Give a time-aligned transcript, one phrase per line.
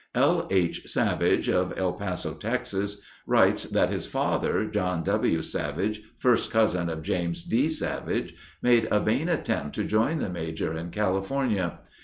[0.15, 0.47] L.
[0.49, 0.81] H.
[0.89, 5.43] Savage of El Paso, Texas, writes that his father, John W.
[5.43, 7.69] Savage, first cousin of James D.
[7.69, 8.33] Savage,
[8.63, 11.81] made a vain attempt to join the Major in California.